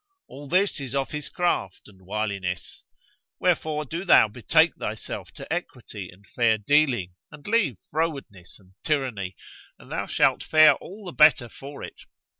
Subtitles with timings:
[0.27, 2.83] All this is of his craft and wiliness:
[3.39, 9.35] wherefore do thou betake thyself to equity and fair dealing and leave frowardness and tyranny;
[9.77, 12.01] and thou shalt fare all the better for it."